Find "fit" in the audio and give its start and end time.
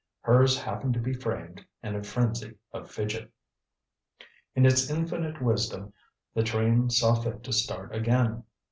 7.13-7.43